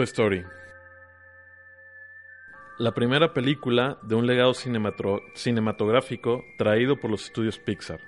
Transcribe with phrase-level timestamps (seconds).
[0.00, 0.46] Toy Story.
[2.78, 8.00] La primera película de un legado cinematográfico traído por los estudios Pixar.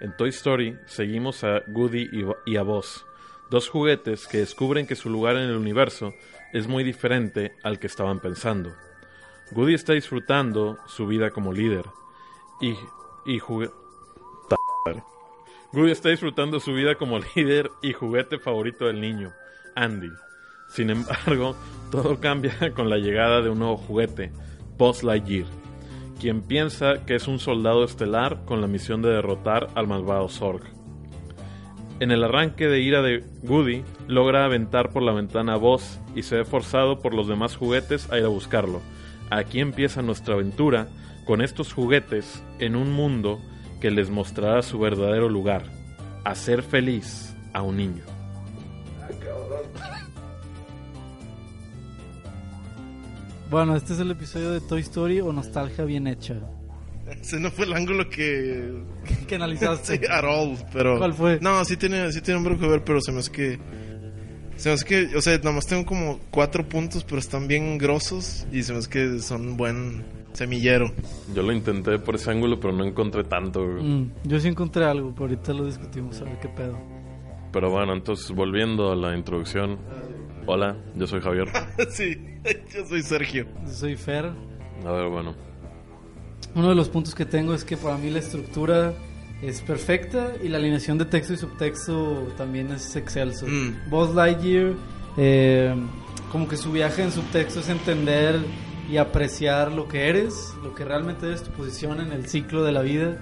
[0.00, 2.08] En Toy Story seguimos a Woody
[2.46, 3.04] y, a Buzz,
[3.50, 6.14] dos juguetes que descubren que su lugar en el universo
[6.54, 8.74] es muy diferente al que estaban pensando.
[9.52, 11.84] Woody está disfrutando su vida como líder
[12.58, 12.74] y,
[13.26, 13.38] y
[15.90, 19.34] está disfrutando su vida como líder y juguete favorito del niño,
[19.74, 20.08] Andy.
[20.68, 21.56] Sin embargo,
[21.90, 24.30] todo cambia con la llegada de un nuevo juguete,
[24.76, 25.46] Buzz Lightyear,
[26.20, 30.62] quien piensa que es un soldado estelar con la misión de derrotar al malvado Zorg.
[32.00, 36.22] En el arranque de ira de Woody, logra aventar por la ventana a Buzz y
[36.22, 38.80] se ve forzado por los demás juguetes a ir a buscarlo.
[39.30, 40.86] Aquí empieza nuestra aventura
[41.24, 43.40] con estos juguetes en un mundo
[43.80, 45.64] que les mostrará su verdadero lugar,
[46.24, 48.17] hacer feliz a un niño.
[53.50, 56.34] Bueno, este es el episodio de Toy Story o Nostalgia bien hecha.
[57.08, 58.74] Ese no fue el ángulo que.
[59.26, 59.98] ¿Qué analizaste?
[59.98, 60.98] Sí, at all, pero.
[60.98, 61.38] ¿Cuál fue?
[61.40, 63.58] No, sí tiene, sí tiene un poco que ver, pero se me hace que.
[64.56, 65.16] Se me hace que.
[65.16, 68.90] O sea, nomás tengo como cuatro puntos, pero están bien grosos y se me hace
[68.90, 70.04] que son buen
[70.34, 70.92] semillero.
[71.34, 73.64] Yo lo intenté por ese ángulo, pero no encontré tanto.
[73.64, 76.78] Mm, yo sí encontré algo, pero ahorita lo discutimos, a ver qué pedo.
[77.50, 79.78] Pero bueno, entonces volviendo a la introducción.
[80.50, 81.46] Hola, yo soy Javier.
[81.90, 82.16] sí,
[82.74, 83.46] yo soy Sergio.
[83.66, 84.32] Yo soy Fer.
[84.82, 85.34] A ver, bueno.
[86.54, 88.94] Uno de los puntos que tengo es que para mí la estructura
[89.42, 93.46] es perfecta y la alineación de texto y subtexto también es excelso.
[93.46, 93.90] Mm.
[93.90, 94.72] Buzz Lightyear,
[95.18, 95.74] eh,
[96.32, 98.40] como que su viaje en subtexto es entender
[98.90, 102.72] y apreciar lo que eres, lo que realmente eres, tu posición en el ciclo de
[102.72, 103.18] la vida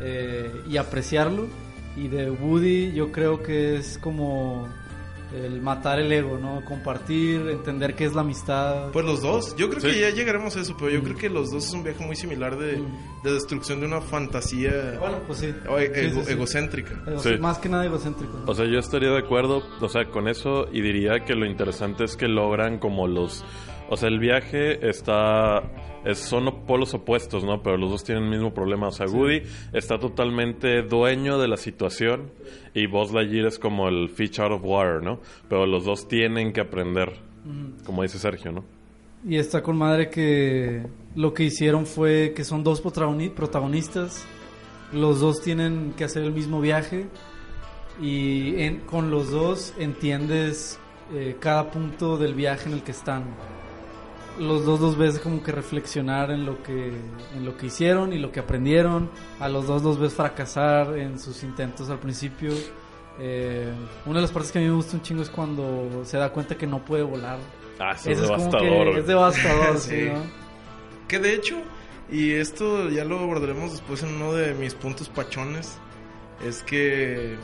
[0.00, 1.48] eh, y apreciarlo.
[1.96, 4.68] Y de Woody yo creo que es como
[5.34, 6.64] el matar el ego, ¿no?
[6.64, 8.90] Compartir, entender qué es la amistad.
[8.92, 9.88] Pues los dos, yo creo Sí.
[9.90, 11.04] que ya llegaremos a eso, pero yo Mm.
[11.04, 13.22] creo que los dos es un viaje muy similar de, Mm.
[13.24, 15.54] de destrucción de una fantasía bueno, pues sí.
[15.68, 16.32] o e- Sí, ego- sí, sí.
[16.32, 17.02] egocéntrica.
[17.06, 17.38] Ego-.
[17.40, 18.32] Más que nada egocéntrico.
[18.38, 18.50] ¿no?
[18.50, 22.04] O sea, yo estaría de acuerdo, o sea, con eso y diría que lo interesante
[22.04, 23.44] es que logran como los...
[23.90, 25.62] O sea, el viaje está...
[26.10, 27.62] es- son polos opuestos, ¿no?
[27.62, 28.88] Pero los dos tienen el mismo problema.
[28.88, 29.42] O sea, Woody
[29.72, 32.30] está totalmente dueño de la situación
[32.74, 35.20] y Buzz Lightyear es como el fish out of water, ¿no?
[35.48, 37.12] Pero los dos tienen que aprender,
[37.84, 38.64] como dice Sergio, ¿no?
[39.26, 40.86] Y está con madre que
[41.16, 44.24] lo que hicieron fue que son dos protagoni- protagonistas.
[44.92, 47.06] Los dos tienen que hacer el mismo viaje.
[48.00, 50.78] Y en- con los dos entiendes
[51.12, 53.24] eh, cada punto del viaje en el que están.
[54.38, 56.88] Los dos los ves como que reflexionar en lo que,
[57.34, 59.10] en lo que hicieron y lo que aprendieron.
[59.40, 62.52] A los dos los ves fracasar en sus intentos al principio.
[63.20, 63.72] Eh,
[64.06, 66.30] una de las partes que a mí me gusta un chingo es cuando se da
[66.30, 67.38] cuenta que no puede volar.
[67.80, 68.98] Ah, eso es Eso es como devastador.
[68.98, 70.08] es devastador, sí, Sí.
[70.12, 70.22] ¿no?
[71.08, 71.56] Que de hecho,
[72.10, 75.78] y esto ya lo abordaremos después en uno de mis puntos pachones,
[76.46, 77.36] es que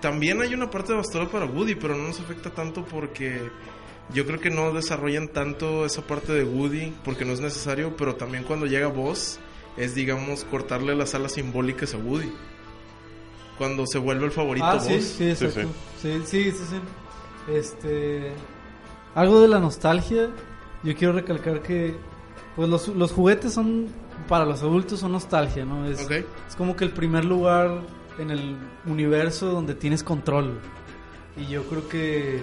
[0.00, 3.40] también hay una parte devastadora para Woody, pero no nos afecta tanto porque
[4.12, 8.16] yo creo que no desarrollan tanto esa parte de Woody porque no es necesario, pero
[8.16, 9.38] también cuando llega Buzz
[9.76, 12.30] es digamos cortarle las alas simbólicas a Woody.
[13.58, 14.84] Cuando se vuelve el favorito Ah, Buzz.
[14.86, 15.68] sí, sí, exacto.
[16.02, 17.52] Sí, sí, sí, sí.
[17.52, 18.32] Este.
[19.14, 20.30] Algo de la nostalgia.
[20.82, 21.94] Yo quiero recalcar que.
[22.56, 23.88] Pues los, los juguetes son.
[24.28, 25.86] Para los adultos son nostalgia, ¿no?
[25.86, 26.10] Es, Ok.
[26.48, 27.80] es como que el primer lugar
[28.18, 28.56] en el
[28.86, 30.58] universo donde tienes control.
[31.36, 32.40] Y yo creo que.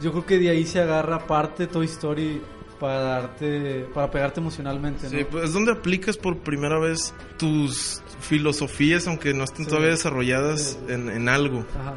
[0.00, 2.42] Yo creo que de ahí se agarra parte Toy Story
[2.78, 3.86] para darte.
[3.94, 5.10] Para pegarte emocionalmente, ¿no?
[5.10, 9.70] Sí, pues es donde aplicas por primera vez tus filosofías, aunque no estén Sí.
[9.70, 10.92] todavía desarrolladas Sí, sí.
[10.92, 11.64] En, en algo.
[11.80, 11.94] Ajá.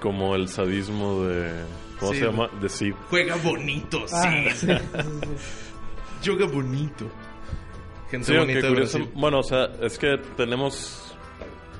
[0.00, 1.50] Como el sadismo de...
[1.98, 2.18] ¿Cómo Sí.
[2.20, 2.48] se llama?
[2.60, 2.92] De sí.
[3.10, 4.50] Juega bonito, Ah, sí.
[4.54, 4.72] sí, sí,
[6.22, 6.30] sí.
[6.30, 7.10] Juega bonito.
[8.10, 11.09] Gente bonita de curioso, bueno, o sea, es que tenemos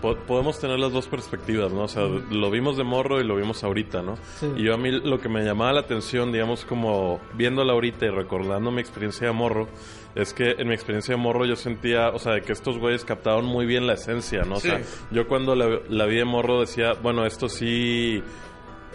[0.01, 1.83] po- podemos tener las dos perspectivas, ¿no?
[1.83, 4.17] O sea, lo vimos de morro y lo vimos ahorita, ¿no?
[4.39, 4.47] Sí.
[4.57, 8.11] Y yo a mí lo que me llamaba la atención, digamos, como viéndola ahorita y
[8.11, 9.69] recordando mi experiencia de morro,
[10.15, 13.05] es que en mi experiencia de morro yo sentía, o sea, de que estos güeyes
[13.05, 14.57] captaron muy bien la esencia, ¿no?
[14.57, 14.69] O Sí.
[14.69, 14.81] sea,
[15.11, 18.23] yo cuando la, la vi de morro decía, bueno, esto sí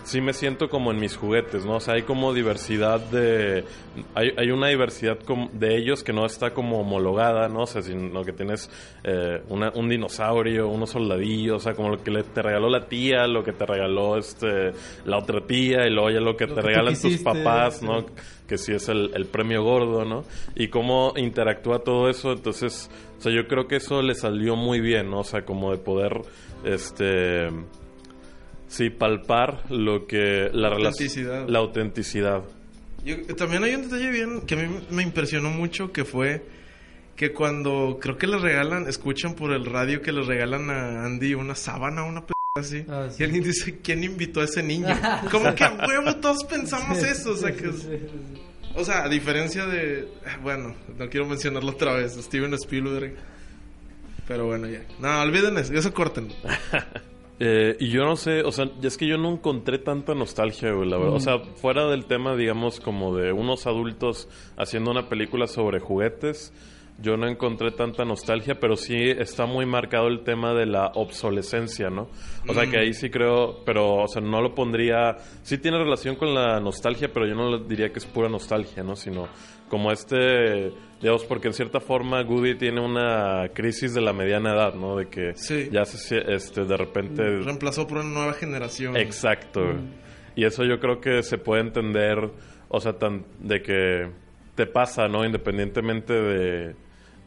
[0.05, 1.75] sí me siento como en mis juguetes, ¿no?
[1.75, 3.65] O sea, hay como diversidad de...
[4.13, 5.17] Hay, hay una diversidad
[5.51, 7.61] de ellos que no está como homologada, ¿no?
[7.63, 8.69] O sea, sino que tienes
[9.03, 12.85] eh, una- un dinosaurio, unos soldadillos, o sea, como lo que le, te regaló la
[12.87, 14.71] tía, lo que te regaló este
[15.05, 17.85] la otra tía, y luego ya lo que Lo te que regalan tus papás, sí.
[17.85, 18.05] ¿no?
[18.47, 20.23] Que sí es el, el premio gordo, ¿no?
[20.55, 24.79] Y cómo interactúa todo eso, entonces, o sea, yo creo que eso le salió muy
[24.81, 25.21] bien, ¿no?
[25.21, 26.21] O sea, como de poder,
[26.63, 27.47] este
[28.75, 30.49] Sí, palpar lo que...
[30.51, 31.47] La relación- Autenticidad.
[31.47, 32.43] La autenticidad.
[33.05, 36.43] Yo- también hay un detalle bien que a mí me impresionó mucho que fue
[37.15, 41.35] que cuando creo que le regalan, escuchan por el radio que le regalan a Andy
[41.35, 42.83] una sábana, una p así.
[42.89, 43.21] Ah, sí.
[43.21, 44.87] Y alguien dice, ¿quién invitó a ese niño?
[45.31, 47.31] Como que a huevo todos pensamos eso.
[47.31, 47.87] O sea, que, Sí, sí,
[48.33, 48.41] sí.
[48.75, 50.09] o sea, a diferencia de,
[50.43, 53.15] bueno, no quiero mencionarlo otra vez, Steven Spielberg.
[54.27, 54.81] Pero bueno, ya.
[54.99, 56.27] No, olviden eso, eso corten.
[57.39, 60.89] Eh, y yo no sé, o sea, es que yo no encontré tanta nostalgia, güey,
[60.89, 61.15] la verdad.
[61.15, 66.53] O sea, fuera del tema, digamos, como de unos adultos haciendo una película sobre juguetes,
[66.97, 71.89] yo no encontré tanta nostalgia, pero sí está muy marcado el tema de la obsolescencia,
[71.89, 72.07] ¿no?
[72.47, 75.17] O sea, que ahí sí creo, pero, o sea, no lo pondría...
[75.43, 78.81] Sí tiene relación con la nostalgia, pero yo no lo diría que es pura nostalgia,
[78.83, 78.95] ¿no?
[78.95, 79.27] Sino
[79.67, 80.71] como este,
[81.01, 84.95] digamos, porque en cierta forma Goody tiene una crisis de la mediana edad, ¿no?
[84.95, 85.67] De que Sí.
[85.71, 87.23] ya se, este, de repente...
[87.23, 88.95] Reemplazó por una nueva generación.
[88.95, 89.61] Exacto.
[89.63, 89.77] güey.
[90.37, 92.17] Y eso yo creo que se puede entender,
[92.69, 94.11] o sea, tan, de que
[94.55, 95.25] te pasa, ¿no?
[95.25, 96.75] Independientemente de,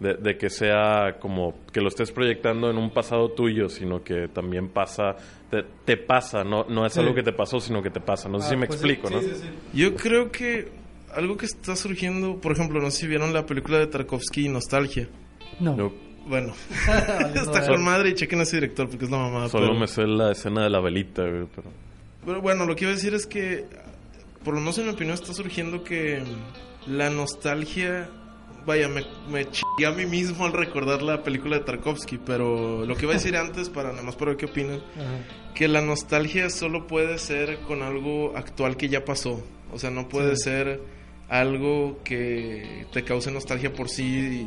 [0.01, 4.29] de, de que sea como que lo estés proyectando en un pasado tuyo, sino que
[4.29, 5.17] también pasa,
[5.51, 6.65] te, te pasa, ¿no?
[6.69, 7.01] No es Sí.
[7.01, 8.29] algo que te pasó, sino que te pasa.
[8.29, 9.21] No sé Ah, si me pues, explico, sí, ¿no?
[9.23, 9.49] sí, sí.
[9.75, 10.69] Yo creo que
[11.15, 15.09] algo que está surgiendo, por ejemplo, no sé si vieron la película de Tarkovsky, Nostalgia.
[15.59, 15.77] No.
[15.77, 15.93] Yo
[16.29, 16.53] Bueno,
[17.35, 19.49] está con madre y chequen a ese director porque es la mamá.
[19.49, 21.69] solo pero, me sé la escena de la velita, güey, pero...
[22.25, 23.65] pero bueno, lo que iba a decir es que,
[24.45, 26.23] por lo menos en mi opinión, está surgiendo que
[26.87, 28.09] la nostalgia.
[28.69, 32.95] Vaya, me, me chingué a mí mismo al recordar la película de Tarkovsky, pero lo
[32.97, 35.55] que iba a decir antes, para nada más para ver qué opinan, Ajá.
[35.55, 39.43] que la nostalgia solo puede ser con algo actual que ya pasó.
[39.73, 40.43] O sea, no puede Sí.
[40.45, 40.83] ser
[41.31, 44.47] algo que te cause nostalgia por sí,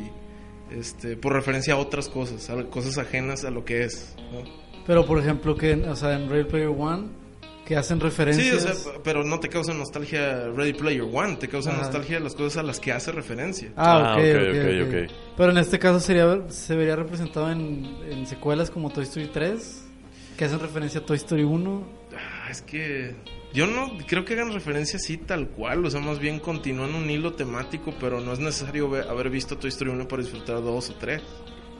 [0.70, 4.14] y, este, por referencia a otras cosas, a cosas ajenas a lo que es.
[4.32, 4.42] ¿no?
[4.86, 7.08] Pero por ejemplo que, o sea, en Real Player One,
[7.72, 8.64] que hacen Sí, referencias...
[8.66, 11.80] o sea, pero no te causa nostalgia Ready Player One, te causa Ajá.
[11.82, 13.72] nostalgia de las cosas a las que hace referencia.
[13.76, 15.12] Ah, Ah, ok, ok, ok, ok, ok.
[15.38, 19.84] Pero en este caso sería se vería representado en, en secuelas como Toy Story 3,
[20.36, 21.88] que hacen referencia a Toy Story 1.
[22.14, 23.14] Ah, es que
[23.54, 27.08] yo no creo que hagan referencia así tal cual, o sea, más bien continúan un
[27.08, 30.94] hilo temático, pero no es necesario haber visto Toy Story 1 para disfrutar dos o
[30.94, 31.22] tres.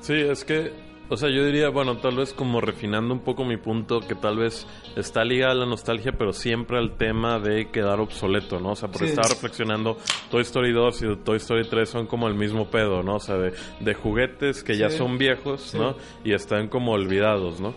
[0.00, 0.72] Sí, es que,
[1.08, 4.38] o sea, yo diría, bueno, tal vez como refinando un poco mi punto, que tal
[4.38, 4.66] vez
[4.96, 8.70] está ligada a la nostalgia, pero siempre al tema de quedar obsoleto, ¿no?
[8.70, 9.10] O sea, porque Sí.
[9.10, 9.98] estaba reflexionando,
[10.30, 13.16] Toy Story 2 y Toy Story 3 son como el mismo pedo, ¿no?
[13.16, 15.78] O sea, de, de juguetes que ya son viejos, Sí.
[15.78, 15.96] ¿no?
[16.24, 17.74] Y están como olvidados, ¿no?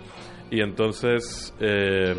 [0.50, 2.16] Y entonces, eh,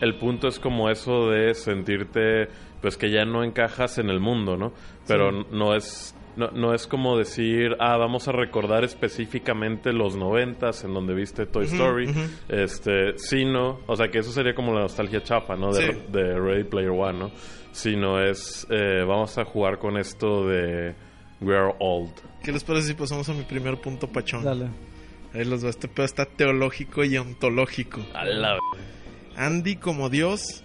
[0.00, 2.48] el punto es como eso de sentirte,
[2.80, 4.72] pues que ya no encajas en el mundo, ¿no?
[5.06, 10.84] Pero no es no, no es como decir, ah, vamos a recordar específicamente los noventas
[10.84, 12.08] en donde viste Toy Story,
[12.48, 15.72] este, sino, o sea, que eso sería como la nostalgia chafa, ¿no?
[15.72, 15.98] De, Sí.
[16.12, 17.30] de Ready Player One, ¿no?
[17.72, 20.94] Sino es, eh, vamos a jugar con esto de
[21.40, 22.12] We're Old.
[22.42, 24.44] ¿Qué les parece si pasamos a mi primer punto pachón?
[24.44, 24.68] Dale.
[25.34, 28.00] Ahí los va, este pedo está teológico y ontológico.
[28.14, 28.58] A la...
[29.36, 30.64] Andy como dios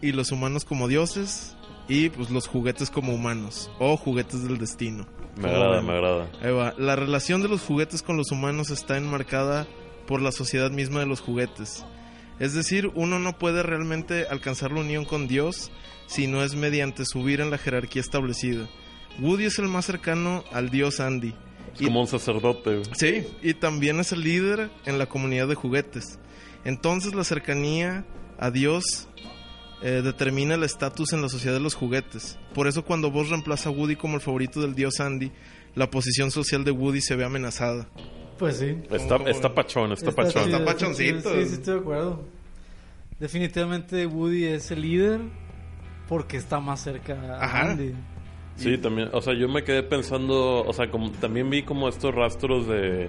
[0.00, 1.56] y los humanos como dioses
[1.88, 5.06] y pues los juguetes como humanos o juguetes del destino.
[5.36, 5.86] Me agrada, ven.
[5.86, 6.30] me agrada.
[6.42, 6.74] Ahí va.
[6.78, 9.66] La relación de los juguetes con los humanos está enmarcada
[10.06, 11.84] por la sociedad misma de los juguetes.
[12.38, 15.70] Es decir, uno no puede realmente alcanzar la unión con Dios
[16.06, 18.68] si no es mediante subir en la jerarquía establecida.
[19.20, 21.34] Woody es el más cercano al dios Andy.
[21.74, 22.70] Es Y- como un sacerdote.
[22.78, 22.84] güey.
[22.94, 26.18] Sí, y también es el líder en la comunidad de juguetes.
[26.64, 28.04] Entonces la cercanía
[28.38, 29.08] a Dios
[29.82, 32.38] eh, determina el estatus en la sociedad de los juguetes.
[32.54, 35.32] Por eso cuando vos reemplaza a Woody como el favorito del dios Andy,
[35.74, 37.88] la posición social de Woody se ve amenazada.
[38.38, 38.76] Pues sí.
[38.90, 39.28] Está, ¿Cómo?
[39.28, 40.50] está pachón, está, Está pachón.
[40.50, 41.32] Está pachoncito.
[41.34, 42.24] Sí, sí, estoy de acuerdo.
[43.18, 45.20] Definitivamente Woody es el líder
[46.08, 47.70] porque está más cerca a Ajá.
[47.70, 47.94] Andy.
[48.56, 52.14] Sí, también, o sea, yo me quedé pensando, o sea, como, también vi como estos
[52.14, 53.08] rastros de,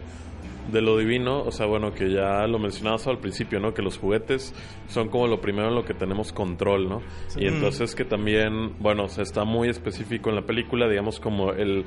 [0.72, 3.74] de lo divino, o sea, bueno, que ya lo mencionabas al principio, ¿no?
[3.74, 4.54] Que los juguetes
[4.88, 7.02] son como lo primero en lo que tenemos control, ¿no?
[7.28, 7.42] Sí.
[7.42, 11.86] Y entonces que también, bueno, o está muy específico en la película, digamos, como el,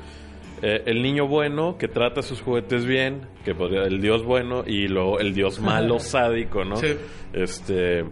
[0.62, 4.88] eh, el niño bueno que trata sus juguetes bien, que podría, el dios bueno, y
[4.88, 6.76] luego el dios malo, sádico, ¿no?
[6.76, 6.97] Sí.
[7.33, 8.04] Este,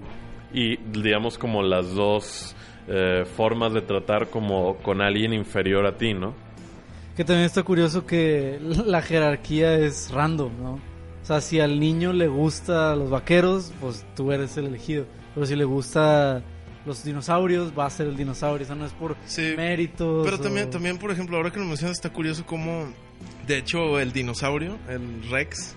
[0.52, 2.54] y digamos como las dos
[2.86, 6.34] eh, formas de tratar como con alguien inferior a ti, ¿no?
[7.16, 10.72] Que también está curioso que la jerarquía es random, ¿no?
[10.74, 15.06] O sea, si al niño le gusta los vaqueros, pues tú eres el elegido.
[15.34, 16.42] Pero si le gusta
[16.84, 18.64] los dinosaurios, va a ser el dinosaurio.
[18.64, 19.54] O sea, no es por Sí.
[19.56, 20.24] méritos.
[20.24, 22.88] Pero también, también, por ejemplo, ahora que lo mencionas, está curioso cómo,
[23.46, 25.76] de hecho, el dinosaurio, el Rex,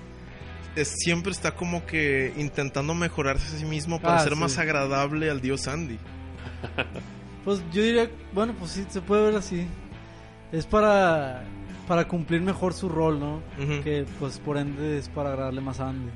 [0.76, 4.40] es- siempre está como que intentando mejorarse a sí mismo para Ah, ser sí.
[4.40, 5.98] más agradable al dios Andy.
[7.46, 9.66] Pues yo diría, bueno, pues sí, se puede ver así.
[10.52, 11.44] Es para,
[11.88, 13.42] para cumplir mejor su rol, ¿no?
[13.84, 16.10] Que pues por ende es para agradarle más a Andy.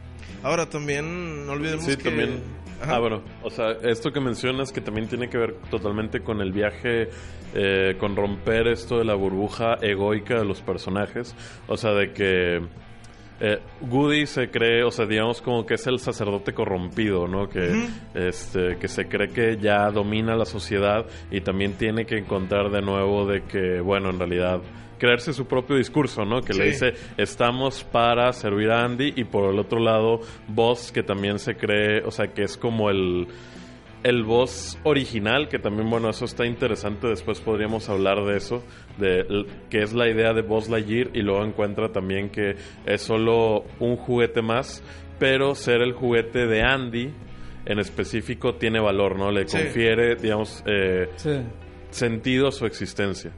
[0.44, 2.42] Ahora también no olvidemos Sí, que también.
[2.82, 2.96] Ajá.
[2.96, 6.52] Ah, bueno, o sea, esto que mencionas que también tiene que ver totalmente con el
[6.52, 7.10] viaje,
[7.54, 11.36] eh, con romper esto de la burbuja egoica de los personajes.
[11.68, 12.62] O sea, de que
[13.44, 17.50] eh, Goody se cree, o sea, digamos como que es el sacerdote corrompido, ¿no?
[17.50, 22.70] Que, este, que se cree que ya domina la sociedad y también tiene que encontrar
[22.70, 24.62] de nuevo de que, bueno, en realidad
[25.00, 26.42] creerse su propio discurso, ¿no?
[26.42, 31.02] Que le dice, estamos para servir a Andy y por el otro lado, Boss, que
[31.02, 33.28] también se cree, o sea, que es como el...
[34.03, 38.63] El boss original, que también, bueno, eso está interesante, después podríamos hablar de eso,
[38.98, 42.55] de que es la idea de Boss Lightyear, y luego encuentra también que
[42.86, 44.84] es solo un juguete más,
[45.20, 47.13] pero ser el juguete de Andy
[47.67, 49.29] en específico tiene valor, ¿no?
[49.31, 49.58] Le Sí.
[49.60, 51.39] confiere, digamos, eh, Sí,
[51.91, 53.31] sentido a su existencia.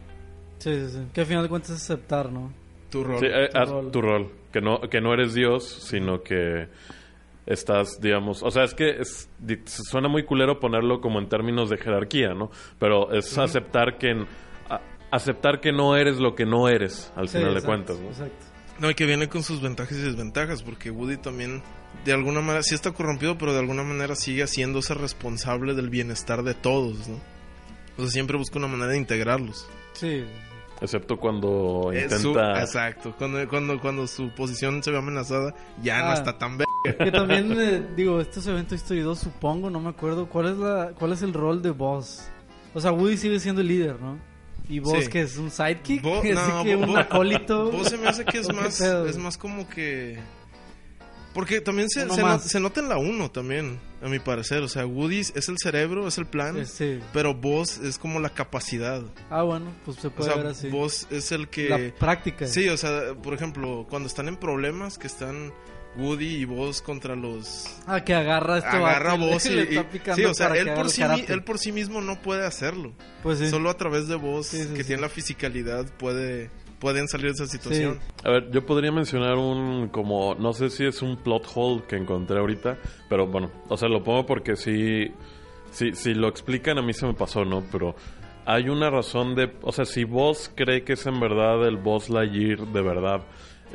[0.60, 1.00] sí, sí, sí.
[1.13, 2.53] Que al final de cuentas es aceptar, ¿no?
[2.89, 3.20] tu rol.
[3.20, 3.91] Sí, eh, tu haz rol.
[3.91, 4.32] tu rol.
[4.53, 6.67] Que no, que no eres Dios, sino que
[7.46, 8.42] estás, digamos...
[8.44, 9.30] O sea, es que es-
[9.66, 12.50] suena muy culero ponerlo como en términos de jerarquía, ¿no?
[12.80, 14.12] Pero es aceptar que...
[14.12, 14.28] en-
[14.70, 14.82] a-
[15.12, 18.08] aceptar que no eres lo que no eres, al Sí, final de cuentas, ¿no?
[18.10, 18.46] Exacto.
[18.80, 21.62] No, y que viene con sus ventajas y desventajas, porque Woody también,
[22.06, 26.42] de alguna manera, sí está corrompido, pero de alguna manera sigue haciéndose responsable del bienestar
[26.44, 27.20] de todos, ¿no?
[27.98, 29.70] O sea, siempre busca una manera de integrarlos.
[29.94, 30.24] Sí,
[30.82, 32.60] Excepto cuando Es su- intenta...
[32.62, 33.14] exacto.
[33.18, 36.14] Cuando, cuando, cuando su posición se ve amenazada, ya no Ah.
[36.16, 36.58] está tan.
[36.84, 40.92] Que también, eh, digo, estos eventos Story 2, supongo, no me acuerdo, ¿cuál es, la,
[40.98, 42.24] ¿cuál es el rol de Boss?
[42.74, 44.20] O sea, Woody sigue siendo el líder, ¿no?
[44.68, 45.10] Y Boss, Sí.
[45.10, 47.72] que es un sidekick, Bo- así no, que Bo- un acólito.
[47.72, 50.18] Vos se me hace que es ¿O más, es más como que...
[51.34, 54.62] Porque también se, se, no- se nota en la 1 también, a mi parecer.
[54.62, 57.00] O sea, Woody es el cerebro, es el plan, Eh, sí.
[57.12, 59.02] pero vos es como la capacidad.
[59.32, 60.70] Ah, bueno, pues se O puede ver sea, así.
[60.70, 61.70] vos es el que...
[61.70, 62.46] La práctica.
[62.46, 65.52] Sí, o sea, por ejemplo, cuando están en problemas, que están
[65.98, 67.66] Woody y vos contra los...
[67.86, 68.70] Ah, que agarra esto.
[68.70, 69.80] agarra vos y, y-
[70.16, 72.94] sí, o sea, él por, sí, él por sí mismo no puede hacerlo.
[73.22, 73.50] Pues sí.
[73.50, 74.88] Solo a través de vos, Sí, sí, que sí.
[74.88, 78.00] tiene la fisicalidad, puede, pueden salir de esa situación.
[78.24, 81.96] A ver, yo podría mencionar un como, no sé si es un plot hole que
[81.96, 82.78] encontré ahorita,
[83.10, 85.12] pero bueno, o sea, lo pongo porque si,
[85.72, 87.64] si, si lo explican a mí se me pasó, ¿no?
[87.72, 87.96] Pero
[88.46, 92.10] hay una razón de, o sea, si vos cree que es en verdad el boss
[92.10, 93.22] Lightyear de verdad,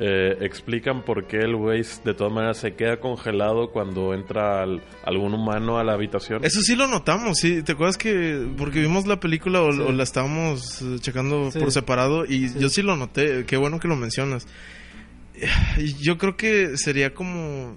[0.00, 4.83] eh, explican por qué el güey de todas maneras se queda congelado cuando entra al-
[5.05, 6.45] algún humano a la habitación.
[6.45, 7.62] Eso sí lo notamos, sí.
[7.62, 11.59] ¿Te acuerdas que porque vimos la película o, o la estábamos eh, checando Sí.
[11.59, 12.59] por separado y Sí.
[12.61, 13.45] yo sí lo noté.
[13.47, 14.47] Qué bueno que lo mencionas.
[16.00, 17.76] Yo creo que sería como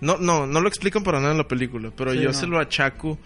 [0.00, 2.32] no no no lo explican para nada en la película, pero Sí, yo no.
[2.32, 3.18] se lo achaco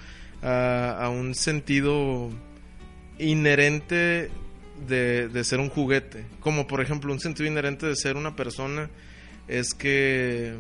[0.42, 2.30] a, a un sentido
[3.18, 4.30] inherente
[4.88, 6.24] de, de ser un juguete.
[6.40, 8.90] Como por ejemplo un sentido inherente de ser una persona
[9.48, 10.54] es que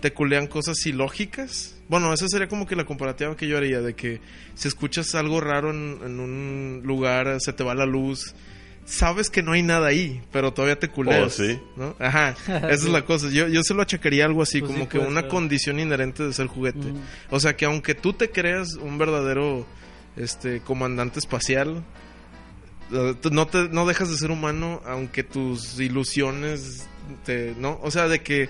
[0.00, 1.76] te culean cosas ilógicas.
[1.88, 4.20] Bueno, esa sería como que la comparativa que yo haría, de que
[4.54, 8.34] si escuchas algo raro en, en un lugar, se te va la luz,
[8.86, 11.38] sabes que no hay nada ahí, pero todavía te culeas.
[11.40, 11.58] Oh, sí.
[11.76, 11.94] ¿no?
[11.98, 13.28] Ajá, esa es la cosa.
[13.30, 15.30] Yo, yo se lo achacaría algo así, Pues sí, como que una ser.
[15.30, 16.78] condición inherente de ser juguete.
[16.90, 16.98] Ujú.
[17.30, 19.66] O sea, que aunque tú te creas un verdadero
[20.16, 21.82] este comandante espacial,
[22.90, 26.86] no te no dejas de ser humano aunque tus ilusiones
[27.24, 28.48] te no, o sea, de que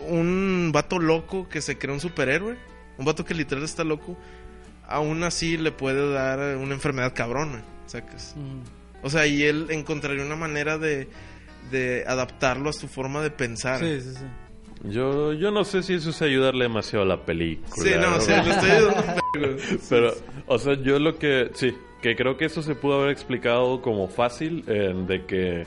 [0.00, 2.56] uh, un vato loco que se cree un superhéroe,
[2.98, 4.16] un vato que literal está loco,
[4.86, 8.34] aún así le puede dar una enfermedad cabrona, sacas.
[8.36, 9.06] Ujú.
[9.06, 11.08] O sea, y él encontraría una manera de
[11.70, 13.80] de adaptarlo a su forma de pensar.
[13.80, 14.24] Sí, sí, sí.
[14.84, 17.84] Yo, yo no sé si eso es ayudarle demasiado a la película.
[17.84, 19.22] Sí, no, o sea, le estoy ayudando.
[19.88, 20.14] Pero,
[20.46, 21.50] o sea, yo lo que.
[21.54, 25.66] Sí, que creo que eso se pudo haber explicado como fácil, eh, de que.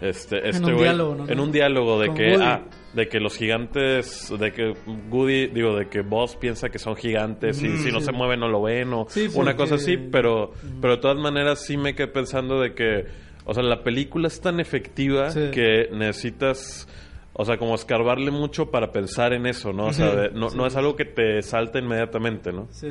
[0.00, 1.28] Este, este un güey- diálogo, ¿no?
[1.28, 2.32] En un diálogo de Con que.
[2.32, 2.42] Woody.
[2.44, 2.62] Ah,
[2.94, 4.32] de que los gigantes.
[4.36, 4.74] De que
[5.10, 8.48] Woody, digo, de que Boss piensa que son gigantes y si no se mueven no
[8.48, 10.52] lo ven o Sí, una cosa así, pero.
[10.80, 13.04] Pero de todas maneras sí me quedé pensando de que.
[13.44, 16.88] O sea, la película es tan efectiva que necesitas.
[17.34, 19.86] O sea, como escarbarle mucho para pensar en eso, ¿no?
[19.86, 22.66] O sea, de- no, no es algo que te salta inmediatamente, ¿no?
[22.70, 22.88] Sí.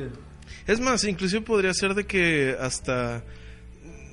[0.66, 3.22] Es más, inclusive podría ser de que hasta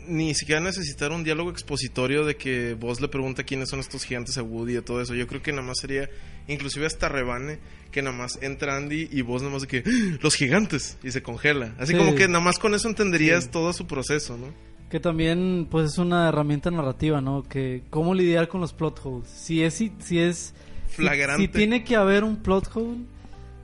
[0.07, 4.37] ni siquiera necesitar un diálogo expositorio de que vos le pregunta quiénes son estos gigantes
[4.39, 5.13] a Woody y todo eso.
[5.13, 6.09] Yo creo que nada más sería,
[6.47, 7.59] inclusive hasta rebane,
[7.91, 10.17] que nada más entra Andy y vos nada más de que ¡Ah!
[10.21, 11.75] los gigantes y se congela.
[11.77, 11.97] Así Sí.
[11.99, 13.49] como que nada más con eso entenderías Sí.
[13.51, 14.47] todo su proceso, ¿no?
[14.89, 17.43] Que también, pues, es una herramienta narrativa, ¿no?
[17.47, 19.29] Que cómo lidiar con los plot holes.
[19.29, 20.55] Si es, si es
[20.87, 21.43] flagrante.
[21.43, 22.97] Si, tiene que haber un plot hole,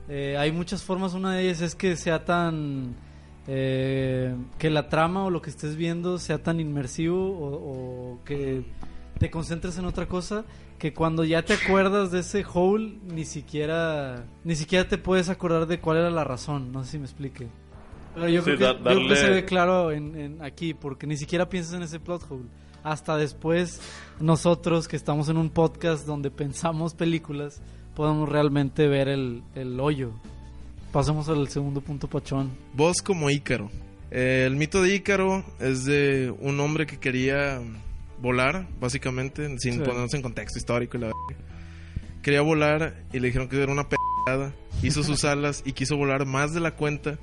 [0.08, 1.14] eh, hay muchas formas.
[1.14, 2.94] Una de ellas es que sea tan.
[3.48, 8.64] eh, que la trama o lo que estés viendo sea tan inmersivo o, o que
[9.18, 10.44] te concentres en otra cosa
[10.78, 15.66] que cuando ya te acuerdas de ese hole ni siquiera ni siquiera te puedes acordar
[15.66, 17.46] de cuál era la razón no sé si me explique
[18.14, 20.42] pero yo, Sí, creo, que, da- yo creo que darle- se ve claro en, en
[20.42, 22.44] aquí porque ni siquiera piensas en ese plot hole
[22.82, 23.80] hasta después
[24.20, 27.62] nosotros que estamos en un podcast donde pensamos películas
[27.96, 30.12] podemos realmente ver el, el hoyo
[30.92, 33.70] pasemos al segundo punto pachón Vos como Ícaro.
[34.12, 37.60] Eh, el mito de Ícaro es de un hombre que quería
[38.22, 39.78] volar, básicamente, sin Sí.
[39.80, 41.12] ponernos en contexto histórico y la.
[42.22, 44.52] Quería volar y le dijeron que era una p***ada.
[44.82, 47.18] Hizo sus alas y quiso volar más de la cuenta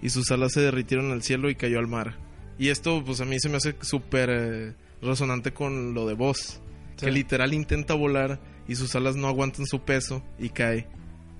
[0.00, 2.14] y sus alas se derritieron al cielo y cayó al mar.
[2.58, 6.60] Y esto, pues a mí se me hace súper eh, resonante con lo de Vos.
[6.98, 7.12] Que Sí.
[7.12, 10.86] literal intenta volar y sus alas no aguantan su peso y cae.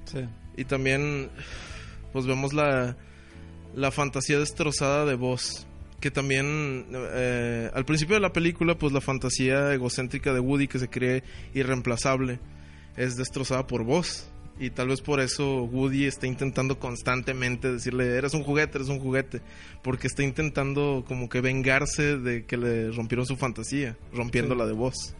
[0.06, 0.20] sí
[0.56, 1.28] Y también,
[2.12, 2.96] pues vemos la,
[3.74, 5.66] la fantasía destrozada de Buzz.
[6.00, 10.78] Que también, eh, al principio de la película, pues la fantasía egocéntrica de Woody, que
[10.78, 12.38] se cree irreemplazable,
[12.96, 14.28] es destrozada por Buzz.
[14.60, 18.98] Y tal vez por eso Woody está intentando constantemente decirle, eres un juguete, eres un
[19.00, 19.40] juguete.
[19.82, 24.58] Porque está intentando como que vengarse de que le rompieron su fantasía, rompiendo Sí.
[24.60, 25.14] la de Buzz.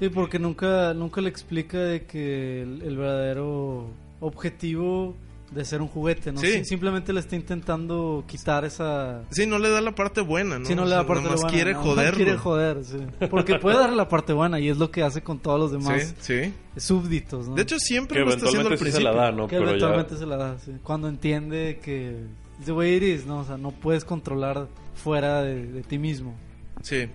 [0.00, 3.86] Sí, porque nunca, nunca le explica de que el, el verdadero
[4.20, 5.14] objetivo
[5.52, 6.40] de ser un juguete, ¿no?
[6.40, 6.46] Sí.
[6.52, 9.22] Sim- Simplemente le está intentando quitar esa...
[9.30, 10.64] Sí, no le da la parte buena, ¿no?
[10.64, 11.54] Sí, no O le sea, da parte nomás buena.
[11.54, 12.16] quiere más joderlo.
[12.16, 12.98] Quiere joder, sí.
[13.28, 16.14] Porque puede darle la parte buena y es lo que hace con todos los demás
[16.20, 16.54] Sí, sí.
[16.80, 17.56] súbditos, ¿no?
[17.56, 19.12] De hecho, siempre Que lo está haciendo al eventualmente sí se principio.
[19.12, 19.46] la da, ¿no?
[19.48, 19.70] que Pero ya...
[19.70, 20.72] eventualmente se la da, sí.
[20.84, 22.16] Cuando entiende que...
[22.64, 23.40] The way it is, ¿no?
[23.40, 26.36] O sea, no puedes controlar fuera de, de ti mismo.
[26.82, 27.08] Sí.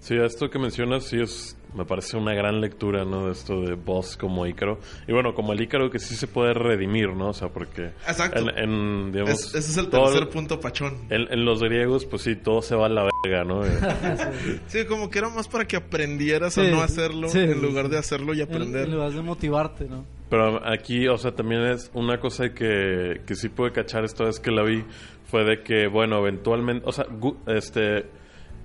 [0.00, 3.26] Sí, esto que mencionas sí es, me parece una gran lectura, ¿no?
[3.26, 4.78] De esto de Boss como Ícaro.
[5.08, 7.28] Y bueno, como el Ícaro que sí se puede redimir, ¿no?
[7.28, 7.92] O sea, porque...
[8.06, 8.40] Exacto.
[8.40, 11.06] En, en, digamos, Es- ese es el todo tercer punto pachón.
[11.10, 13.62] En, en los griegos, pues sí, todo se va a la verga, ¿no?
[13.66, 17.62] Eh, Sí, como que era más para que aprendieras Sí, a no hacerlo sí, en
[17.62, 18.84] lugar de hacerlo y En, aprender.
[18.86, 20.04] en lugar de motivarte, ¿no?
[20.28, 24.40] Pero aquí, o sea, también es una cosa que, que sí pude cachar esta vez
[24.40, 24.82] que la vi,
[25.26, 27.06] fue de que, bueno, eventualmente, o sea,
[27.48, 28.06] este,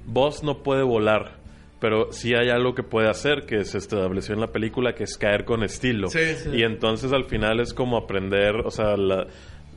[0.05, 1.37] Boss no puede volar,
[1.79, 5.17] pero sí hay algo que puede hacer, que se estableció en la película, que es
[5.17, 6.09] caer con estilo.
[6.09, 6.35] Sí.
[6.35, 6.49] Sí.
[6.53, 9.27] Y entonces al final es como aprender, o sea, la,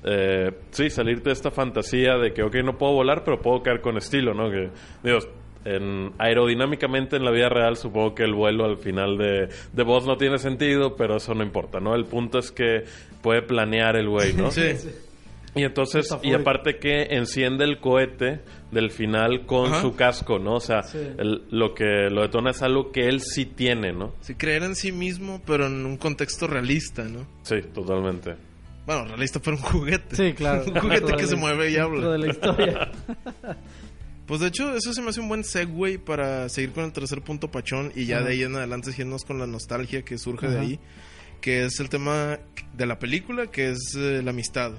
[0.04, 3.80] eh, sí, salir de esta fantasía de que, ok, no puedo volar, pero puedo caer
[3.80, 4.50] con estilo, ¿no?
[4.50, 4.70] Que,
[5.02, 5.18] digo,
[5.64, 10.06] en, aerodinámicamente en la vida real supongo que el vuelo al final de, de Boss
[10.06, 11.94] no tiene sentido, pero eso no importa, ¿no?
[11.94, 12.84] El punto es que
[13.22, 14.50] puede planear el güey, ¿no?
[14.60, 14.72] Sí.
[15.54, 19.80] Y entonces, y aparte que enciende el cohete del final con Ajá.
[19.82, 20.54] su casco, ¿no?
[20.54, 20.98] O sea, Sí.
[21.18, 24.14] el- lo que lo detona es algo que él sí tiene, ¿no?
[24.20, 27.26] Sí, creer en sí mismo, pero en un contexto realista, ¿no?
[27.42, 28.36] Sí, totalmente.
[28.86, 30.14] Bueno, realista para un juguete.
[30.16, 30.64] Sí, claro.
[30.66, 32.10] un juguete que se mueve y habla.
[32.10, 32.90] de la historia.
[34.26, 37.20] Pues de hecho, eso se me hace un buen segue para seguir con el tercer
[37.20, 38.26] punto pachón y ya Ajá.
[38.26, 40.78] de ahí en adelante siguiendo con la nostalgia que surge de ahí,
[41.40, 42.38] que es el tema
[42.72, 44.70] de la película, que es eh, la amistad.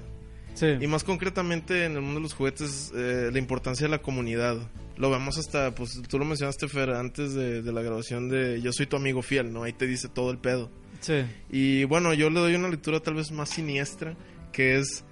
[0.54, 0.68] Sí.
[0.80, 4.58] Y más concretamente en el mundo de los juguetes, eh, la importancia de la comunidad.
[4.98, 8.72] Lo vemos hasta, pues tú lo mencionaste, Fer, antes de, de la grabación de Yo
[8.72, 9.64] soy tu amigo fiel, ¿no?
[9.64, 10.70] Ahí te dice todo el pedo.
[11.00, 11.26] Sí.
[11.50, 14.16] Y bueno, yo le doy una lectura tal vez más siniestra,
[14.52, 15.04] que es,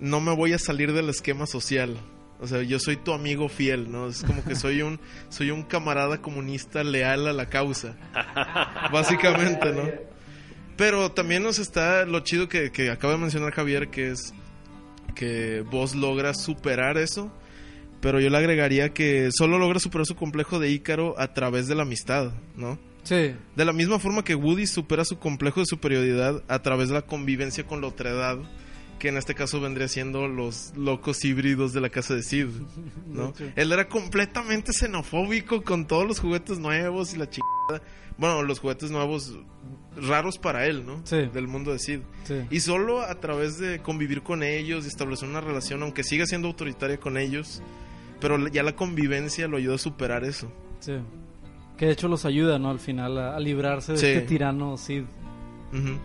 [0.00, 1.98] no me voy a salir del esquema social.
[2.40, 4.08] O sea, yo soy tu amigo fiel, ¿no?
[4.08, 7.96] Es como que soy un, soy un camarada comunista leal a la causa.
[8.92, 9.90] Básicamente, ¿no?
[10.76, 14.34] Pero también nos está lo chido que, que acaba de mencionar Javier, que es
[15.14, 17.30] que vos logras superar eso.
[18.00, 21.74] Pero yo le agregaría que solo logra superar su complejo de Ícaro a través de
[21.74, 22.78] la amistad, ¿no?
[23.02, 23.34] Sí.
[23.56, 27.02] De la misma forma que Woody supera su complejo de superioridad a través de la
[27.02, 28.38] convivencia con la otredad,
[29.04, 32.46] que en este caso vendría siendo los locos híbridos de la casa de Sid,
[33.06, 33.34] ¿no?
[33.36, 33.44] Sí.
[33.54, 37.82] Él era completamente xenofóbico con todos los juguetes nuevos y la chingada.
[38.16, 39.36] Bueno, los juguetes nuevos
[39.94, 41.02] raros para él, ¿no?
[41.04, 41.26] Sí.
[41.34, 42.00] Del mundo de Sid.
[42.22, 42.36] Sí.
[42.50, 46.48] Y solo a través de convivir con ellos y establecer una relación, aunque siga siendo
[46.48, 47.60] autoritaria con ellos,
[48.22, 50.50] pero ya la convivencia lo ayuda a superar eso.
[50.80, 50.94] Sí.
[51.76, 52.70] Que de hecho los ayuda, ¿no?
[52.70, 54.06] Al final a, a librarse de Sí.
[54.06, 55.02] este tirano Sid.
[55.74, 55.98] Ujú.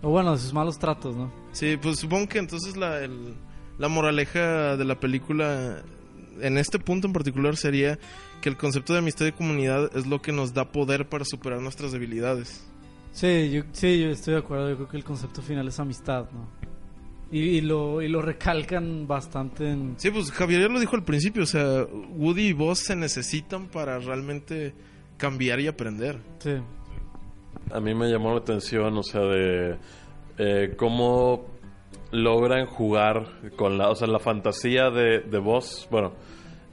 [0.00, 1.43] O bueno, de sus malos tratos, ¿no?
[1.54, 3.34] Sí, pues supongo que entonces la, el-
[3.78, 5.82] la moraleja de la película
[6.40, 7.98] en este punto en particular sería
[8.42, 11.60] que el concepto de amistad y comunidad es lo que nos da poder para superar
[11.62, 12.66] nuestras debilidades.
[13.12, 14.68] Sí, yo, sí, yo estoy de acuerdo.
[14.70, 16.48] Yo creo que el concepto final es amistad, ¿no?
[17.32, 19.94] Y, y lo, y lo recalcan bastante en...
[19.96, 23.66] Sí, pues Javier ya lo dijo al principio, o sea, Woody y Buzz se necesitan
[23.68, 24.74] para realmente
[25.16, 26.18] cambiar y aprender.
[26.38, 26.50] Sí.
[27.72, 29.76] a mí me llamó la atención, o sea, de
[30.38, 31.46] eh, cómo
[32.10, 36.12] logran jugar con la, o sea, la fantasía de, de Boss, bueno,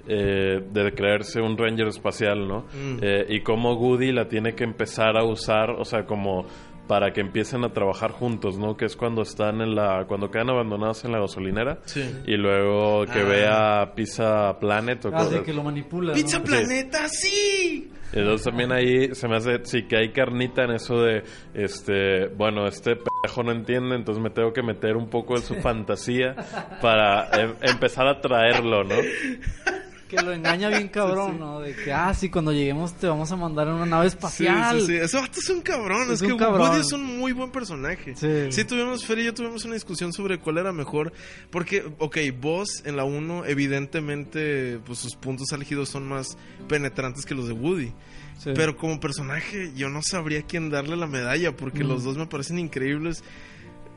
[0.07, 2.61] eh, de creerse un ranger espacial, ¿no?
[2.73, 2.99] Mm.
[3.01, 6.45] Eh, y cómo Woody la tiene que empezar a usar, o sea, como
[6.87, 8.75] para que empiecen a trabajar juntos, ¿no?
[8.75, 12.03] Que es cuando están en la, cuando quedan abandonados en la gasolinera Sí.
[12.25, 13.23] y luego que Ah.
[13.23, 16.13] ve a Pizza Planet o Ah, sí, cosas- que lo manipula.
[16.13, 16.43] ¡Pizza ¿no?
[16.45, 17.89] Planeta, sí!
[18.13, 22.67] entonces también ahí se me hace, sí, que hay carnita en eso de, este, bueno,
[22.67, 26.35] este pendejo no entiende, entonces me tengo que meter un poco en su fantasía
[26.81, 28.95] para em- empezar a traerlo, ¿no?
[30.11, 31.61] Que lo engaña bien cabrón, ¿no?
[31.61, 34.81] De que, ah, sí, cuando lleguemos te vamos a mandar en una nave espacial.
[34.81, 34.95] Sí, sí, sí.
[34.97, 36.03] Ese vato es un cabrón.
[36.11, 36.67] Es, Es que cabrón.
[36.69, 38.13] Woody es un muy buen personaje.
[38.15, 38.51] Sí.
[38.51, 41.13] Sí, tuvimos, Fer y yo tuvimos una discusión sobre cuál era mejor.
[41.49, 47.33] Porque, ok, Boss en la 1, evidentemente, pues sus puntos álgidos son más penetrantes que
[47.33, 47.93] los de Woody.
[48.37, 48.51] Sí.
[48.55, 51.55] Pero como personaje, yo no sabría quién darle la medalla.
[51.55, 51.87] Porque Mm.
[51.87, 53.23] los dos me parecen increíbles.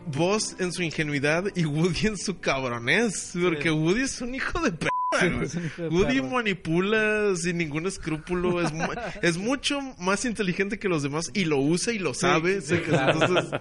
[0.07, 3.31] Boss en su ingenuidad y Woody en su cabronés.
[3.42, 4.88] Porque Woody es un hijo de p.
[5.90, 8.61] Woody manipula sin ningún escrúpulo.
[8.61, 8.72] Es,
[9.22, 12.61] es mucho más inteligente que los demás y lo usa y lo sabe.
[12.61, 13.12] sí, Sé que- claro.
[13.24, 13.61] entonces,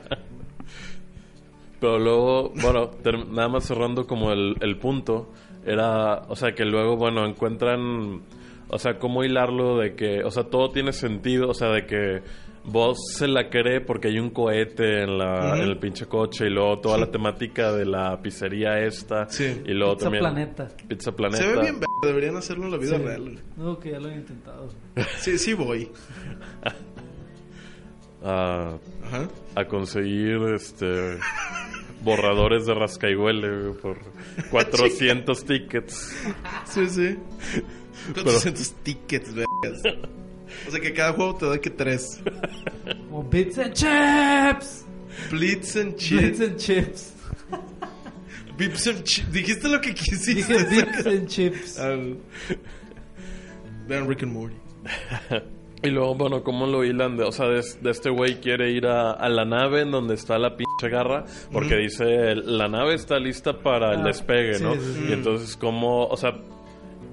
[1.80, 2.92] Pero luego, bueno,
[3.32, 5.32] nada más cerrando como el, el punto,
[5.66, 8.22] era, o sea, que luego, bueno, encuentran,
[8.70, 12.22] o sea, cómo hilarlo de que, o sea, todo tiene sentido, o sea, de que
[12.66, 15.56] vos se la cree porque hay un cohete en, la, Ujú.
[15.56, 19.62] en el pinche coche y luego toda la temática de la pizzería esta Sí.
[19.66, 20.68] y luego Pizza también Planeta.
[20.88, 21.44] Pizza Planeta.
[21.44, 21.76] se ve bien.
[22.02, 23.04] Deberían hacerlo en la vida Sí.
[23.04, 23.40] real.
[23.58, 24.70] No, que ya lo he intentado.
[25.18, 25.90] Sí, sí voy.
[28.24, 29.28] a, Ajá.
[29.56, 31.18] a conseguir este
[32.02, 33.98] borradores de rascaihuele güey, por
[34.52, 36.16] 400 tickets.
[36.66, 37.18] Sí, sí.
[38.14, 39.82] 400 tickets, vergas.
[40.68, 42.22] O sea que cada juego te da que tres.
[43.10, 44.86] Como Bits and Chips.
[45.32, 46.40] Blitz and Bits Chips.
[46.42, 47.14] and Chips.
[48.58, 49.32] Bips and Chips.
[49.32, 50.34] Dijiste lo que quisiste.
[50.66, 51.80] Dije Bits and Chips.
[51.80, 51.96] Ah,
[53.88, 54.56] Vean Rick and Morty.
[55.86, 57.18] Y luego, bueno, ¿cómo lo hilan?
[57.18, 60.14] De, o sea, de, de este güey quiere ir a, a la nave en donde
[60.14, 64.64] está la pinche garra, porque dice, la nave está lista para el Ah, despegue, sí,
[64.64, 64.76] ¿no?
[64.76, 65.06] sí, sí.
[65.10, 66.36] Y entonces, ¿cómo, o sea,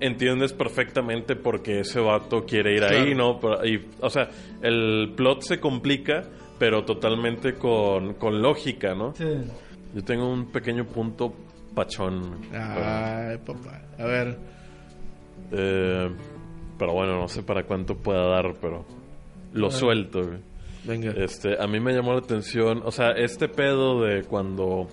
[0.01, 3.15] entiendes perfectamente por qué ese vato quiere ir ahí.
[3.15, 3.39] ¿no?
[3.41, 4.29] Pero- y, o sea,
[4.63, 6.25] el plot se complica,
[6.59, 9.15] pero totalmente con, con lógica, ¿no?
[9.15, 9.25] Sí.
[9.95, 11.33] Yo tengo un pequeño punto
[11.75, 12.41] pachón.
[12.53, 13.81] Ay, papá.
[13.99, 14.39] A ver.
[15.53, 16.11] Eh,
[16.79, 18.85] pero bueno, no sé para cuánto pueda dar, pero
[19.53, 20.39] lo suelto, güey.
[20.85, 21.11] Venga.
[21.17, 24.87] Este, a mí me llamó la atención, o sea, este pedo de cuando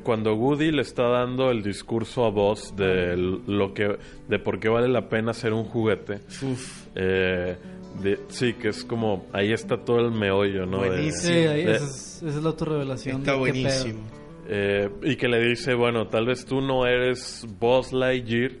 [0.00, 3.96] cuando Woody le está dando el discurso a Buzz de lo que
[4.28, 6.20] de por qué vale la pena ser un juguete.
[6.42, 6.86] Uf.
[6.94, 7.56] eh,
[8.02, 10.80] de- sí, que es como ahí está todo el meollo, ¿no?
[10.82, 11.20] De- Buenísimo.
[11.28, 13.18] Sí, ahí, de- esa, es, esa es la autorrevelación.
[13.18, 14.00] Está buenísimo.
[14.48, 18.52] eh, y que le dice, bueno, tal vez tú no eres Buzz Lightyear,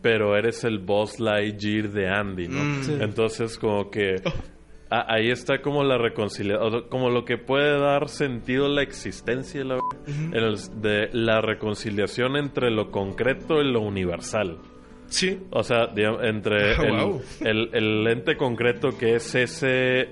[0.00, 2.62] pero eres el Buzz Lightyear de Andy, ¿no?
[2.64, 2.82] Mm.
[2.82, 2.96] Sí.
[3.00, 4.16] Entonces, como que
[4.90, 9.64] a- ahí está como la reconciliación, como lo que puede dar sentido a la existencia
[9.64, 14.58] la, en el- de la reconciliación entre lo concreto y lo universal.
[15.08, 15.38] Sí.
[15.50, 17.22] O sea, digamos, entre Ah, el, wow.
[17.40, 20.08] el- el ente concreto que es ese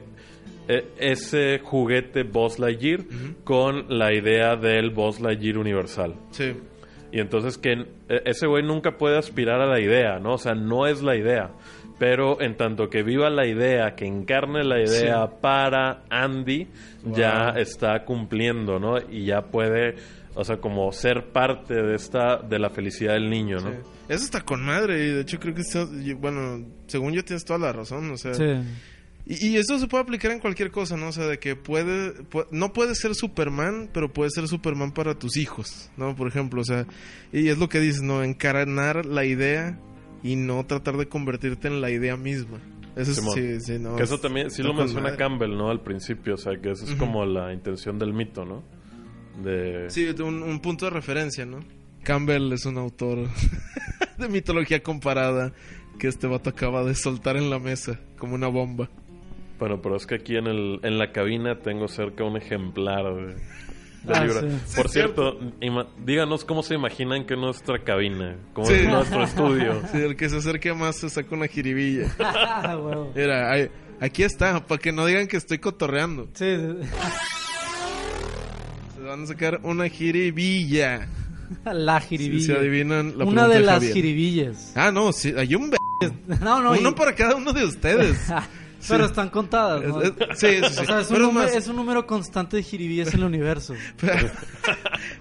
[0.69, 3.01] e- ese juguete Buzz Lightyear
[3.45, 6.15] con la idea del Buzz Lightyear universal.
[6.31, 6.55] Sí.
[7.13, 7.73] Y entonces que
[8.09, 10.33] e- ese güey nunca puede aspirar a la idea, ¿no?
[10.35, 11.51] O sea, no es la idea.
[11.99, 16.67] Pero en tanto que viva la idea, que encarne la idea para Andy,
[17.05, 18.99] ya está cumpliendo, ¿no?
[19.11, 19.97] Y ya puede,
[20.35, 23.71] o sea, como ser parte de esta, de la felicidad del niño, ¿no?
[23.71, 23.77] Sí.
[24.09, 25.05] Eso está con madre.
[25.07, 25.87] Y de hecho, creo que está.
[26.21, 28.11] Bueno, según yo, tienes toda la razón.
[28.11, 28.35] O sea.
[28.35, 28.45] Sí.
[29.29, 31.09] Y, y esto se puede aplicar en cualquier cosa, ¿no?
[31.09, 35.15] O sea, de que puede, pu- no puede ser Superman, pero puede ser Superman para
[35.19, 36.15] tus hijos, ¿no?
[36.15, 36.87] Por ejemplo, o sea,
[37.33, 38.23] y es lo que dices, ¿no?
[38.23, 39.77] Encarnar la idea
[40.27, 42.59] y no tratar de convertirte en la idea misma.
[42.97, 43.97] Eso sí, sí, no.
[43.97, 45.17] Que eso también, sí lo menciona madre.
[45.19, 45.71] Campbell, ¿no?
[45.71, 46.99] Al principio, o sea, que eso es Ujú.
[47.01, 48.63] como la intención del mito, ¿no?
[49.43, 49.91] De...
[49.91, 51.61] Sí, un, un punto de referencia, ¿no?
[52.03, 53.29] Campbell es un autor
[54.19, 55.53] de mitología comparada
[55.99, 58.89] que este vato acaba de soltar en la mesa como una bomba.
[59.59, 63.37] Bueno, pero es que aquí en, el, en la cabina tengo cerca un ejemplar de,
[64.07, 64.27] de Ah,
[64.67, 64.77] sí.
[64.77, 65.39] Por Sí, cierto,
[66.05, 68.75] díganos cómo se imaginan que es nuestra cabina, cómo Sí.
[68.75, 69.83] es nuestro estudio.
[69.93, 72.07] Sí, el que se acerque más se saca una jiribilla.
[72.21, 72.77] Ah.
[73.15, 76.29] Mira, ahí- aquí está, para que no digan que estoy cotorreando.
[76.35, 76.89] Sí, sí.
[78.97, 81.07] Se van a sacar una jiribilla.
[81.65, 82.47] La Si jiribilla.
[82.47, 83.93] se adivinan la Una de las Javier.
[83.95, 84.73] jiribillas.
[84.75, 85.77] Ah, no, sí, hay un b
[86.41, 86.73] No, no.
[86.73, 88.19] uno y- para cada uno de ustedes.
[88.89, 90.01] Pero están contadas, ¿no?
[90.03, 90.81] Sí, sí, sí.
[90.81, 93.21] O sea, es un, Pero es número, más, es un número constante de jiribillas en
[93.21, 93.75] el universo.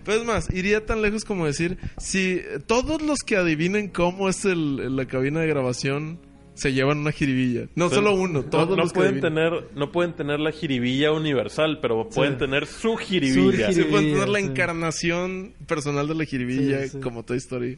[0.04, 4.46] Pero es más, iría tan lejos como decir, si todos los que adivinen cómo es
[4.46, 6.20] el, la cabina de grabación
[6.54, 7.64] se llevan una jiribilla.
[7.76, 9.34] No Pero solo uno, todos no, no los que pueden adivinen.
[9.52, 14.30] tener no pueden tener la jiribilla universal pero pueden tener su jiribilla Sí, pueden tener
[14.30, 17.00] la encarnación personal de la jiribilla Sí, sí.
[17.02, 17.78] como Toy Story.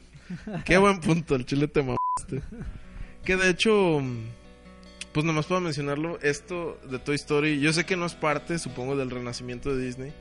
[0.65, 2.43] Qué buen punto, el chile te mamaste.
[3.23, 3.99] Que de hecho,
[5.17, 8.95] pues nomás para mencionarlo, esto de Toy Story, yo sé que no es parte, supongo,
[8.95, 10.13] del renacimiento de Disney.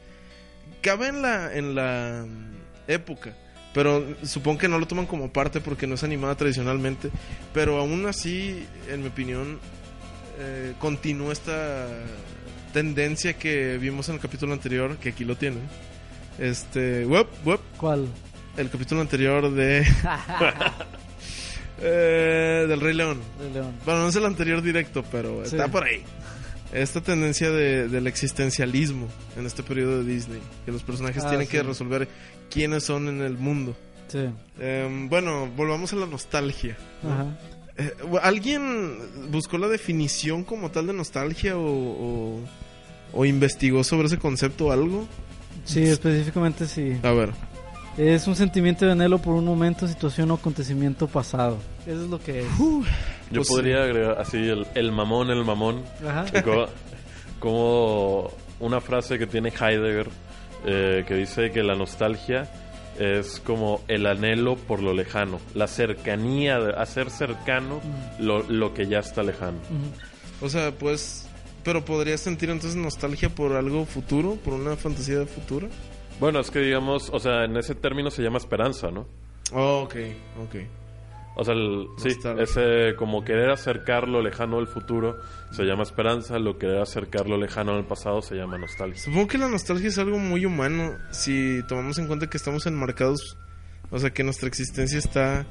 [0.81, 3.37] Cabe en la, en la mm, época,
[3.75, 7.11] pero supongo que no lo toman como parte porque no es animada tradicionalmente.
[7.53, 9.61] Pero aún así, en mi opinión,
[10.39, 11.89] eh, continúa esta
[12.73, 15.69] tendencia que vimos en el capítulo anterior, que aquí lo tienen.
[16.39, 18.09] Este, web, web, ¿Cuál?
[18.57, 19.87] el capítulo anterior de
[21.81, 23.21] eh, del Rey León.
[23.85, 25.57] Bueno, no es el anterior directo, pero Sí.
[25.57, 26.03] está por ahí.
[26.73, 31.47] Esta tendencia de, del existencialismo en este periodo de Disney, que los personajes Ah, tienen
[31.47, 31.53] sí.
[31.53, 32.09] que resolver
[32.51, 33.77] quiénes son en el mundo.
[34.09, 34.27] Sí.
[34.59, 36.77] Em, bueno, volvamos a la nostalgia.
[37.03, 37.13] ¿no?
[37.13, 37.39] Ajá.
[37.79, 38.99] Eh, ¿Alguien
[39.31, 42.41] buscó la definición como tal de nostalgia o, o,
[43.13, 45.07] o investigó sobre ese concepto o algo?
[45.65, 46.97] Sí, específicamente sí.
[47.03, 47.31] A ver.
[47.99, 51.59] Es un sentimiento de anhelo por un momento, situación o acontecimiento pasado.
[51.87, 52.47] Eso es lo que es.
[52.59, 52.85] yo
[53.31, 56.27] Pues podría agregar así el, el mamón el mamón Ajá.
[56.43, 56.67] como,
[57.41, 58.31] como
[58.61, 60.09] una frase que tiene Heidegger
[60.67, 62.51] eh, que dice que la nostalgia
[62.99, 67.81] es como el anhelo por lo lejano, la cercanía, de hacer cercano
[68.19, 69.59] lo, lo que ya está lejano.
[70.41, 71.29] O sea, pues...
[71.63, 75.69] Pero podrías sentir entonces nostalgia por algo futuro, por una fantasía de futuro.
[76.21, 79.07] Bueno, es que digamos, o sea, en ese término se llama esperanza, ¿no?
[79.53, 79.95] Oh, ok,
[80.45, 80.55] ok.
[81.39, 85.19] O sea, el- sí, ese como querer acercar lo lejano del futuro
[85.51, 88.99] se llama esperanza, lo querer acercar lo lejano del pasado se llama nostalgia.
[89.03, 93.37] Supongo que la nostalgia es algo muy humano si tomamos en cuenta que estamos enmarcados,
[93.91, 95.47] o sea, que nuestra existencia está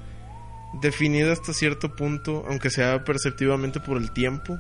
[0.82, 4.58] definida hasta cierto punto, aunque sea perceptivamente por el tiempo.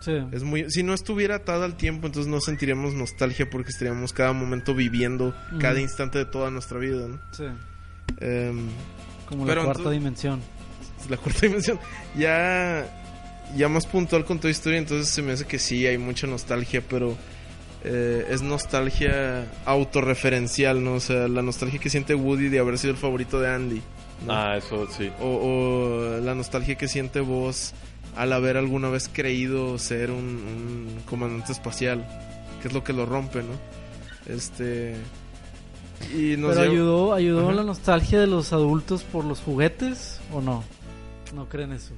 [0.00, 0.12] Sí.
[0.32, 4.32] Es muy si no estuviera atada al tiempo, entonces no sentiríamos nostalgia porque estaríamos cada
[4.32, 5.82] momento viviendo cada Ujú.
[5.82, 7.18] instante de toda nuestra vida, ¿no?
[7.32, 7.44] Sí.
[8.20, 8.68] Em,
[9.26, 10.40] Como la cuarta entonces- dimensión.
[11.10, 11.78] la cuarta dimensión.
[12.16, 12.86] Ya,
[13.56, 16.82] ya más puntual con Toy Story, entonces se me hace que sí, hay mucha nostalgia,
[16.88, 17.16] pero
[17.84, 20.94] eh, es nostalgia autorreferencial, ¿no?
[20.94, 23.82] O sea, la nostalgia que siente Woody de haber sido el favorito de Andy.
[24.26, 24.32] ¿no?
[24.32, 25.10] Ah, eso sí.
[25.20, 27.72] O, o la nostalgia que siente vos
[28.18, 32.06] al haber alguna vez creído ser un, un comandante espacial,
[32.60, 33.54] que es lo que lo rompe, ¿no?
[34.32, 34.96] Este...
[36.14, 37.52] Y nos Pero lleva- ayudó, ayudó Ajá.
[37.56, 40.62] la nostalgia de los adultos por los juguetes o no?
[41.34, 41.92] No creen eso.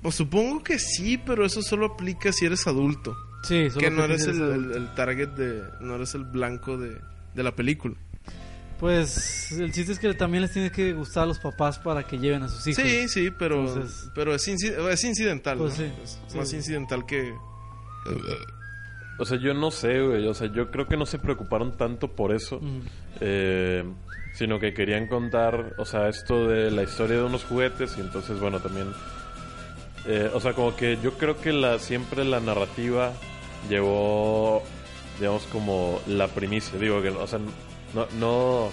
[0.00, 3.14] Pues supongo que sí, pero eso solo aplica si eres adulto.
[3.44, 5.62] Sí, solo que no eres el, el target de...
[5.80, 6.98] No eres el blanco de,
[7.34, 7.94] de la película.
[8.82, 12.18] Pues el chiste es que también les tiene que gustar a los papás para que
[12.18, 12.82] lleven a sus hijos.
[12.82, 15.56] Sí, sí, pero, Entonces- pero es, inci- es incidental.
[15.56, 15.84] Pues ¿no?
[15.86, 16.36] sí, Es sí.
[16.36, 17.32] más incidental que...
[19.20, 20.26] O sea, yo no sé, güey.
[20.26, 22.60] O sea, yo creo que no se preocuparon tanto por eso.
[23.20, 23.84] Eh,
[24.34, 28.40] sino que querían contar, o sea, esto de la historia de unos juguetes y entonces,
[28.40, 28.88] bueno, también...
[30.06, 33.12] eh, o sea, como que yo creo que la siempre la narrativa
[33.68, 34.60] llevó,
[35.20, 36.76] digamos, como la primicia.
[36.80, 37.38] Digo que, o sea,
[37.94, 38.06] no...
[38.18, 38.70] no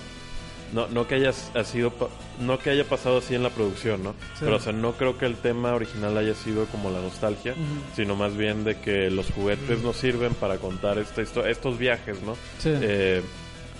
[0.73, 1.91] no, no que haya ha sido
[2.39, 4.11] no que haya pasado así en la producción, ¿no?
[4.11, 4.41] Sí.
[4.41, 7.55] Pero o sea, no creo que el tema original haya sido como la nostalgia,
[7.95, 12.35] sino más bien de que los juguetes nos sirven para contar esta estos viajes, ¿no?
[12.59, 12.71] Sí.
[12.81, 13.21] Eh,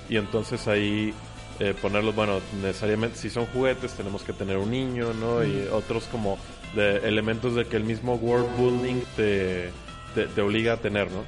[0.10, 1.14] y entonces ahí
[1.60, 5.44] eh, ponerlos, bueno, necesariamente si son juguetes tenemos que tener un niño, ¿no?
[5.44, 6.38] Y otros como
[6.76, 9.70] de elementos de que el mismo world building te,
[10.16, 11.24] te, te obliga a tener, ¿no?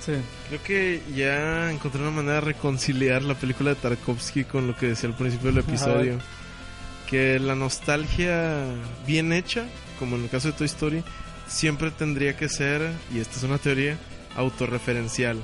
[0.00, 0.12] Sí.
[0.48, 4.88] Creo que ya encontré una manera de reconciliar la película de Tarkovsky con lo que
[4.88, 6.18] decía al principio del episodio.
[7.08, 8.64] Que la nostalgia
[9.06, 9.66] bien hecha,
[9.98, 11.04] como en el caso de Toy Story,
[11.46, 13.98] siempre tendría que ser, y esta es una teoría,
[14.36, 15.38] autorreferencial.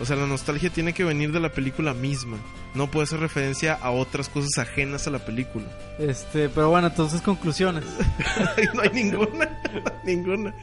[0.00, 2.38] O sea, la nostalgia tiene que venir de la película misma.
[2.74, 5.66] No puede ser referencia a otras cosas ajenas a la película.
[5.98, 7.84] Este, pero bueno, entonces conclusiones.
[8.74, 9.60] no hay ninguna.
[10.04, 10.54] ninguna.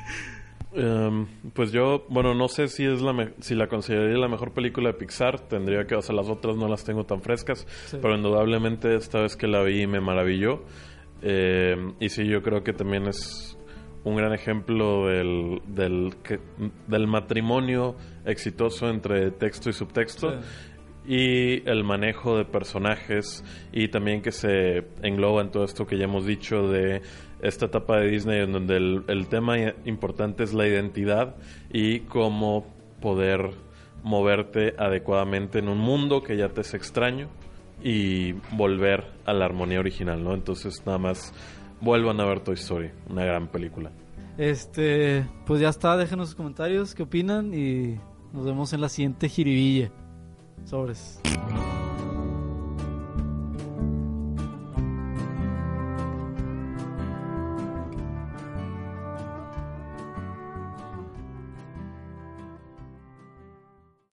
[0.75, 4.51] Em, pues yo, bueno, no sé si es la me- si la consideraría la mejor
[4.51, 7.97] película de Pixar, tendría que, o sea, las otras no las tengo tan frescas, Sí.
[8.01, 10.63] pero indudablemente esta vez que la vi me maravilló.
[11.21, 13.57] Em, y sí, yo creo que también es
[14.03, 16.39] un gran ejemplo del, del, que-
[16.87, 20.31] del matrimonio exitoso entre texto y subtexto.
[20.31, 20.37] Sí.
[21.07, 26.05] y el manejo de personajes y también que se engloba en todo esto que ya
[26.05, 27.03] hemos dicho de
[27.47, 29.55] esta etapa de Disney en donde el, tema
[29.85, 31.35] importante es la identidad
[31.71, 32.65] y cómo
[33.01, 33.51] poder
[34.03, 37.27] moverte adecuadamente en un mundo que ya te es extraño
[37.83, 40.33] y volver a la armonía original, ¿no?
[40.33, 41.33] Entonces nada más
[41.81, 43.91] vuelvan a ver Toy Story, una gran película.
[44.37, 47.99] Este, pues ya está, déjenos sus comentarios, qué opinan y
[48.33, 49.91] nos vemos en la siguiente jiribilla.
[50.65, 51.21] Sobres.